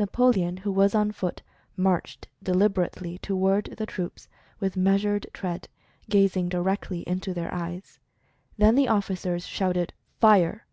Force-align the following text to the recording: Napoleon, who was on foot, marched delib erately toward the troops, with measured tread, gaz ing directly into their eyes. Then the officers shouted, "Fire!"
Napoleon, 0.00 0.56
who 0.56 0.72
was 0.72 0.96
on 0.96 1.12
foot, 1.12 1.42
marched 1.76 2.26
delib 2.44 2.70
erately 2.74 3.20
toward 3.20 3.66
the 3.78 3.86
troops, 3.86 4.26
with 4.58 4.76
measured 4.76 5.28
tread, 5.32 5.68
gaz 6.08 6.36
ing 6.36 6.48
directly 6.48 7.08
into 7.08 7.32
their 7.32 7.54
eyes. 7.54 8.00
Then 8.58 8.74
the 8.74 8.88
officers 8.88 9.46
shouted, 9.46 9.92
"Fire!" 10.18 10.66